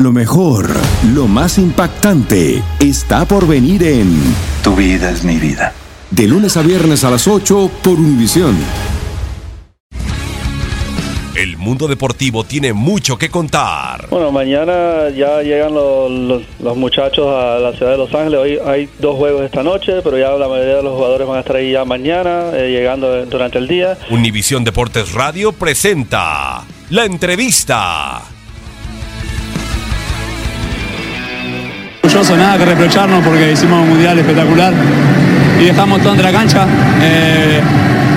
Lo 0.00 0.12
mejor, 0.12 0.70
lo 1.12 1.26
más 1.28 1.58
impactante, 1.58 2.62
está 2.78 3.26
por 3.26 3.46
venir 3.46 3.82
en 3.82 4.18
Tu 4.64 4.74
vida 4.74 5.10
es 5.10 5.24
mi 5.24 5.36
vida. 5.36 5.74
De 6.10 6.26
lunes 6.26 6.56
a 6.56 6.62
viernes 6.62 7.04
a 7.04 7.10
las 7.10 7.28
8 7.28 7.70
por 7.82 7.98
Univisión. 7.98 8.56
El 11.36 11.58
mundo 11.58 11.86
deportivo 11.86 12.44
tiene 12.44 12.72
mucho 12.72 13.18
que 13.18 13.28
contar. 13.28 14.08
Bueno, 14.08 14.32
mañana 14.32 15.10
ya 15.14 15.42
llegan 15.42 15.74
los, 15.74 16.10
los- 16.10 16.42
los 16.60 16.76
muchachos 16.78 17.26
a 17.28 17.58
la 17.58 17.72
ciudad 17.74 17.92
de 17.92 17.98
Los 17.98 18.14
Ángeles. 18.14 18.40
Hoy 18.40 18.58
hay 18.66 18.88
dos 19.00 19.16
juegos 19.16 19.42
esta 19.42 19.62
noche, 19.62 20.00
pero 20.02 20.16
ya 20.16 20.30
la 20.30 20.48
mayoría 20.48 20.76
de 20.76 20.82
los 20.82 20.94
jugadores 20.94 21.28
van 21.28 21.36
a 21.36 21.40
estar 21.40 21.56
ahí 21.56 21.72
ya 21.72 21.84
mañana, 21.84 22.52
eh, 22.54 22.70
llegando 22.70 23.26
durante 23.26 23.58
el 23.58 23.68
día. 23.68 23.98
Univisión 24.10 24.64
Deportes 24.64 25.12
Radio 25.12 25.52
presenta 25.52 26.64
la 26.88 27.04
entrevista. 27.04 28.22
Nada 32.14 32.58
que 32.58 32.64
reprocharnos 32.64 33.22
porque 33.24 33.52
hicimos 33.52 33.82
un 33.82 33.90
mundial 33.90 34.18
espectacular 34.18 34.72
y 35.60 35.64
dejamos 35.64 36.00
todo 36.00 36.10
entre 36.12 36.24
la 36.32 36.36
cancha. 36.36 36.66
Eh, 37.00 37.60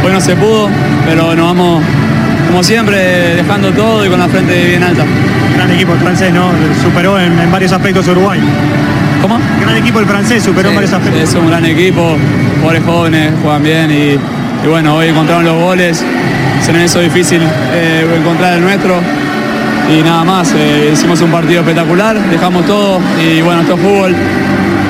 hoy 0.04 0.12
no 0.12 0.20
se 0.20 0.36
pudo, 0.36 0.68
pero 1.06 1.36
nos 1.36 1.46
vamos, 1.46 1.84
como 2.48 2.64
siempre, 2.64 3.36
dejando 3.36 3.72
todo 3.72 4.04
y 4.06 4.10
con 4.10 4.20
la 4.20 4.28
frente 4.28 4.66
bien 4.68 4.84
alta. 4.84 5.04
Gran 5.56 5.72
equipo 5.72 5.94
el 5.94 6.00
francés, 6.00 6.34
¿no? 6.34 6.50
Superó 6.84 7.20
en, 7.20 7.38
en 7.40 7.52
varios 7.52 7.72
aspectos 7.72 8.08
a 8.08 8.12
Uruguay. 8.12 8.40
¿Cómo? 9.22 9.40
Gran 9.62 9.78
equipo 9.78 10.00
el 10.00 10.06
francés, 10.08 10.44
superó 10.44 10.70
en 10.70 10.74
Sí, 10.74 10.76
varios 10.76 10.94
aspectos. 10.94 11.30
es 11.30 11.36
un 11.36 11.48
gran 11.48 11.64
equipo, 11.66 12.18
jugadores 12.62 12.84
jóvenes, 12.84 13.32
juegan 13.44 13.64
bien 13.64 13.92
y, 13.92 14.66
y 14.66 14.68
bueno, 14.68 14.96
hoy 14.96 15.10
encontraron 15.10 15.46
los 15.46 15.56
goles, 15.56 16.04
se 16.62 16.74
nos 16.74 16.82
hizo 16.84 17.00
difícil 17.00 17.42
eh, 17.74 18.06
encontrar 18.20 18.54
el 18.56 18.62
nuestro 18.62 18.96
y 19.90 20.02
nada 20.02 20.24
más, 20.24 20.54
eh, 20.56 20.92
hicimos 20.94 21.22
un 21.22 21.32
partido 21.32 21.62
espectacular, 21.62 22.18
dejamos 22.30 22.66
todo 22.66 23.00
y 23.22 23.42
bueno, 23.42 23.62
esto 23.62 23.76
es 23.76 23.82
fútbol, 23.82 24.16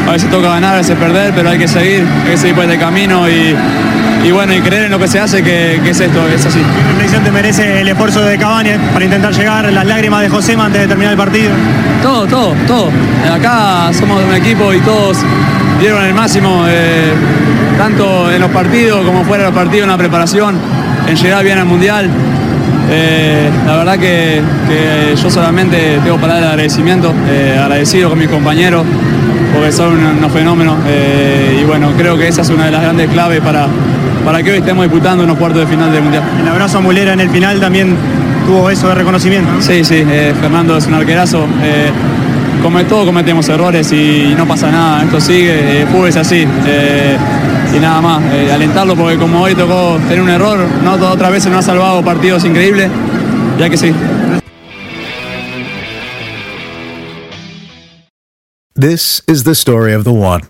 a 0.08 0.12
veces 0.12 0.30
toca 0.30 0.50
ganar, 0.50 0.76
a 0.76 0.78
veces 0.78 0.98
perder, 0.98 1.34
pero 1.34 1.50
hay 1.50 1.58
que 1.58 1.68
seguir, 1.68 2.06
hay 2.26 2.32
que 2.32 2.38
seguir 2.38 2.56
por 2.56 2.64
este 2.66 2.78
camino 2.78 3.28
y, 3.30 3.56
y 4.26 4.32
bueno, 4.32 4.54
y 4.54 4.62
creer 4.62 4.84
en 4.84 4.92
lo 4.92 5.00
que 5.00 5.08
se 5.08 5.20
hace, 5.20 5.44
que, 5.44 5.82
que 5.84 5.90
es 5.90 6.00
esto, 6.00 6.28
es 6.28 6.46
así. 6.46 6.60
¿Qué 6.60 6.92
reflexión 6.92 7.24
te 7.24 7.32
merece 7.32 7.82
el 7.82 7.88
esfuerzo 7.88 8.22
de 8.22 8.38
Cavani 8.38 8.72
para 8.94 9.06
intentar 9.06 9.34
llegar, 9.34 9.72
las 9.72 9.86
lágrimas 9.86 10.22
de 10.22 10.30
José 10.30 10.56
antes 10.60 10.82
de 10.82 10.88
terminar 10.88 11.14
el 11.14 11.18
partido? 11.18 11.52
Todo, 12.02 12.28
todo, 12.28 12.54
todo. 12.68 12.90
Acá 13.34 13.92
somos 13.94 14.22
un 14.24 14.36
equipo 14.36 14.74
y 14.74 14.80
todos 14.80 15.18
dieron 15.80 16.04
el 16.04 16.14
máximo, 16.14 16.66
eh, 16.68 17.14
tanto 17.78 18.32
en 18.32 18.40
los 18.42 18.52
partidos 18.52 19.06
como 19.06 19.24
fuera 19.24 19.44
de 19.46 19.50
los 19.50 19.58
partidos, 19.58 19.84
en 19.84 19.92
la 19.92 19.98
preparación, 19.98 20.56
en 21.08 21.16
llegar 21.16 21.44
bien 21.44 21.58
al 21.58 21.66
Mundial. 21.66 22.10
Eh, 22.90 23.50
la 23.66 23.78
verdad 23.78 23.98
que, 23.98 24.42
que 24.68 25.16
yo 25.16 25.30
solamente 25.30 26.00
tengo 26.04 26.18
palabras 26.18 26.42
de 26.42 26.50
agradecimiento, 26.50 27.14
eh, 27.30 27.58
agradecido 27.60 28.10
con 28.10 28.20
mis 28.20 28.28
compañeros, 28.28 28.84
porque 29.54 29.72
son 29.72 29.98
unos 30.18 30.32
fenómenos. 30.32 30.78
eh, 30.88 31.60
y 31.62 31.64
bueno, 31.66 31.92
creo 31.98 32.18
que 32.18 32.28
esa 32.28 32.42
es 32.42 32.50
una 32.50 32.66
de 32.66 32.72
las 32.72 32.82
grandes 32.82 33.10
claves 33.10 33.42
para, 33.42 33.68
para 34.26 34.44
que 34.44 34.52
hoy 34.52 34.58
estemos 34.58 34.84
disputando 34.84 35.24
unos 35.24 35.38
cuartos 35.38 35.62
de 35.62 35.68
final 35.68 35.92
del 35.92 36.02
Mundial. 36.04 36.24
El 36.40 36.48
abrazo 36.48 36.80
a 36.80 36.82
Mulera 36.82 37.14
en 37.14 37.20
el 37.22 37.30
final 37.30 37.60
también 37.60 37.96
tuvo 38.46 38.70
eso 38.70 38.90
de 38.90 38.96
reconocimiento. 38.96 39.52
¿no? 39.52 39.62
Sí, 39.62 39.84
sí, 39.84 40.04
Fernando 40.42 40.78
es 40.78 40.86
un 40.88 40.96
arquerazo. 40.96 41.48
come, 42.62 42.84
todos 42.86 43.06
cometemos 43.06 43.48
errores 43.50 43.92
y, 43.92 44.34
no 44.38 44.46
pasa 44.48 44.72
nada, 44.72 45.04
esto 45.04 45.20
sigue, 45.20 45.82
eh, 45.82 45.86
fútbol 45.92 46.10
es 46.10 46.18
así. 46.18 46.46
Y 47.76 47.80
nada 47.80 48.02
más, 48.02 48.24
eh, 48.34 48.52
alentarlo 48.52 48.96
porque 48.96 49.18
como 49.18 49.42
hoy 49.42 49.56
tocó 49.56 49.98
tener 50.08 50.22
un 50.22 50.30
error, 50.30 50.60
no 50.84 50.98
nos 50.98 51.20
ha 51.20 51.62
salvado 51.62 52.04
partidos 52.04 52.46
increíbles, 52.46 52.90
ya 53.58 53.70
que 53.70 53.78
sí. 53.78 53.94
This 58.76 59.22
is 59.28 59.44
the 59.44 59.56
story 59.56 59.94
of 59.94 60.04
the 60.04 60.14
one. 60.14 60.42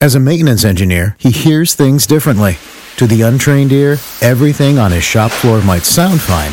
As 0.00 0.14
a 0.14 0.20
maintenance 0.20 0.64
engineer, 0.64 1.16
he 1.18 1.30
hears 1.30 1.74
things 1.74 2.06
differently. 2.06 2.58
To 2.96 3.06
the 3.06 3.22
untrained 3.22 3.72
ear, 3.72 3.98
everything 4.20 4.78
on 4.78 4.92
his 4.92 5.04
shop 5.04 5.30
floor 5.30 5.60
might 5.62 5.84
sound 5.84 6.20
fine, 6.20 6.52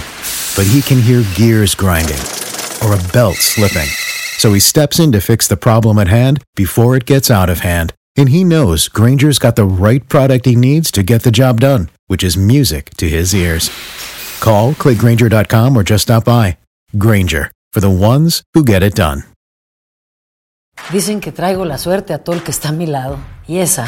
but 0.56 0.70
he 0.70 0.82
can 0.82 1.02
hear 1.02 1.24
gears 1.36 1.76
grinding 1.76 2.20
or 2.84 2.94
a 2.94 3.12
belt 3.14 3.36
slipping. 3.36 3.88
So 4.38 4.54
he 4.54 4.60
steps 4.60 5.00
in 5.00 5.12
to 5.14 5.22
fix 5.22 5.48
the 5.48 5.56
problem 5.56 6.00
at 6.00 6.08
hand 6.08 6.44
before 6.56 6.98
it 6.98 7.06
gets 7.06 7.32
out 7.32 7.50
of 7.50 7.60
hand. 7.60 7.94
And 8.16 8.30
he 8.30 8.44
knows 8.44 8.88
Granger's 8.88 9.40
got 9.40 9.56
the 9.56 9.66
right 9.66 10.08
product 10.08 10.46
he 10.46 10.56
needs 10.56 10.92
to 10.92 11.04
get 11.04 11.24
the 11.24 11.32
job 11.32 11.60
done, 11.60 11.90
which 12.08 12.24
is 12.24 12.38
music 12.38 12.92
to 12.98 13.10
his 13.10 13.34
ears. 13.34 13.70
Call, 14.40 14.74
clickgranger.com, 14.74 15.76
or 15.76 15.84
just 15.84 16.04
stop 16.04 16.26
by. 16.26 16.58
Granger, 16.98 17.52
for 17.72 17.80
the 17.80 17.90
ones 17.90 18.44
who 18.54 18.64
get 18.64 18.84
it 18.84 18.96
done. 18.96 19.24
Dicen 20.92 21.22
que 21.22 21.32
traigo 21.32 21.66
la 21.66 21.78
suerte 21.78 22.14
a 22.14 22.20
todo 22.20 22.36
el 22.36 22.44
que 22.44 22.52
está 22.52 22.70
a 22.70 22.72
mi 22.72 22.86
lado. 22.86 23.18
Y 23.48 23.58
esa 23.58 23.88